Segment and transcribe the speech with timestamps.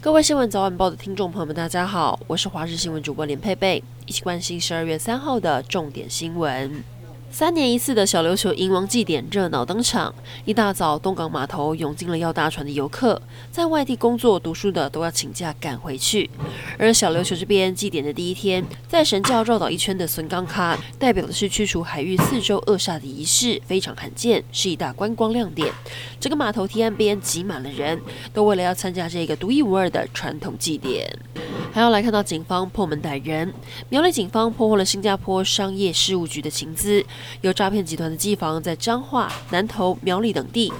[0.00, 6.84] 各位新闻早晚报的听众朋友们，大家好，我是华视新闻主播连佩佩，一起关心十二月三号的重点新闻。
[7.30, 10.12] 三年一次的小琉球迎王祭典热闹登场，
[10.44, 13.20] 一大早东港码头涌进了要搭船的游客，
[13.52, 16.28] 在外地工作读书的都要请假赶回去。
[16.78, 25.72] 而小琉球这边祭典的第一天，在神轿绕岛一圈的笋岗卡，代表的是驱除海域四周恶煞的仪式，非常罕见，是一大观光亮点。
[26.18, 28.00] 整个码头堤岸边挤满了人，
[28.32, 31.06] 都为了要参加这个独一无二的传统祭典。
[31.78, 33.54] 还要来看到警方破门逮人，
[33.88, 37.06] 苗栗警方破获了新加坡商业事务局的情资，
[37.40, 40.72] 有诈骗集团的机房在彰化、南投、苗栗等地，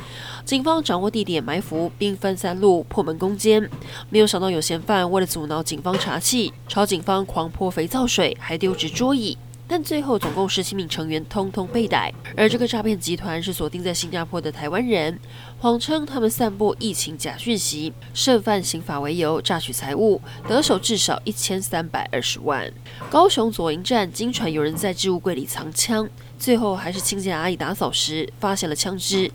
[0.44, 3.70] 警方掌握地点埋伏，兵分三路破门攻坚。
[4.10, 9.38] 没有想到有嫌犯为了阻挠警方查气，朝警方狂泼肥皂水，还丢掷桌椅。
[9.68, 15.20] 但最后总共十七名成员通通被逮，而这个诈骗集团是锁定在新加坡的台湾人，
[15.58, 22.72] 谎称他们散播疫情假讯息，涉犯刑法为由诈取财物，得手至少一千三百二十万。
[23.10, 26.08] 高雄左营站惊传有人在置物柜里藏枪。
[26.38, 29.28] 最后还是清洁阿姨打扫时发现了枪支，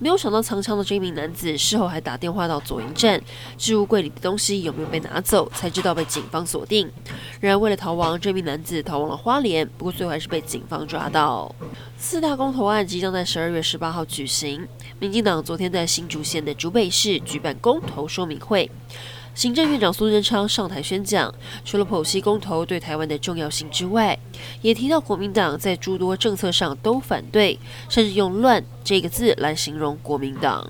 [0.00, 3.22] 没有想到藏枪的这名男子事后还打电话到左营站，
[3.56, 6.90] 置物柜里的东西有没有被拿走，才知道被警方锁定。
[7.38, 11.54] 然而为了逃亡，这名男子逃往了花莲，不过最后还是被警方抓到。
[11.96, 14.66] 四大公投案即将在十二月十八号举行，
[14.98, 18.70] 民进党昨天在新竹县的竹北市举办公投说明会。
[19.34, 21.32] 行政院长苏贞昌上台宣讲，
[21.64, 24.18] 除了剖析公投对台湾的重要性之外，
[24.62, 27.56] 也提到国民党在诸多政策上都反对，
[27.88, 30.68] 甚至用“乱”这个字来形容国民党。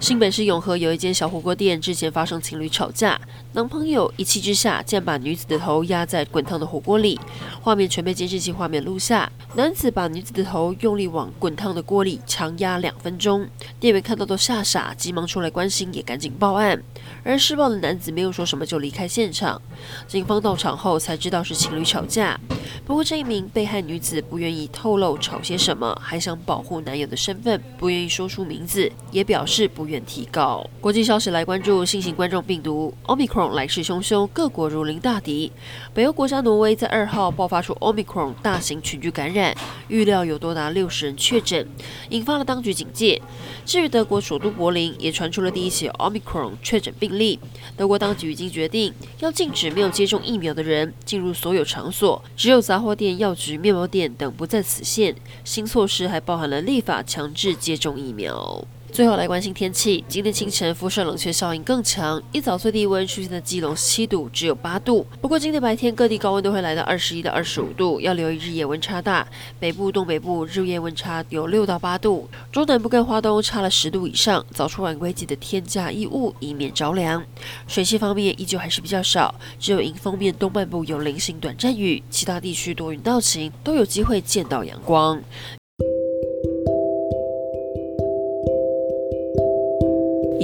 [0.00, 3.18] 新北市永和有一间小火锅店，之前发生情侣吵架，
[3.52, 7.18] 男朋友一气之下竟然把女子的头压在滚烫的火锅里，
[7.62, 9.30] 画面全被监视器画面录下。
[9.54, 13.48] 男子把女子的头用力往滚烫的锅里强压两分钟，
[13.80, 16.82] 店员看到都吓傻，急忙出来关心，也赶紧报案。
[17.22, 19.62] 而施暴的男子没有说什么就离开现场，
[20.06, 22.38] 警方到场后才知道是情侣吵架。
[22.84, 29.93] 不过这一名被害女子不愿意透露吵些什么，还想保护男友的身份，不愿意说出名字，也表示不愿。
[30.06, 30.64] 提告。
[30.80, 35.52] 国际消息来关注新型冠状病毒 Omicron 来势汹汹，各国如临大敌。
[35.92, 39.54] 北欧国家挪威在二号爆发出 Omicron 大型群聚感染，
[39.88, 41.68] 预料有多达六十人确诊，
[42.08, 43.20] 引发了当局警戒。
[43.66, 47.38] 至于德国首都柏林，也传出了第一起 Omicron 确诊病例。
[47.76, 55.14] 德国当局已经决定要禁止没有接种疫苗的人进入所有场所，只有杂货店、药局、面包店等不在此限。
[55.44, 58.64] 新措施还包含了立法强制接种疫苗。
[58.94, 65.04] 最后来关心天气，今天清晨辐射冷却效应更强，一早最低温出现在基隆七度，只有八度。
[65.20, 69.26] 不过今天白天各地高温都会来到二十一到二十五度，要留意日夜温差大。
[69.58, 74.46] 北部、东北部日夜温差有六到八度，中南部跟花东差了十度以上。
[74.52, 77.20] 早出晚归记得添加衣物，以免着凉。
[77.66, 85.20] 水汽方面依旧还是比较少，只有迎风面东半部有零星短暂雨，其他地区多云到晴，都有机会见到阳光。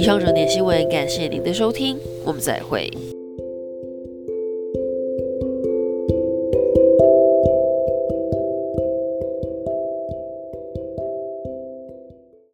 [0.01, 1.95] 以上热点新闻，感谢您的收听，
[2.25, 2.89] 我们再会。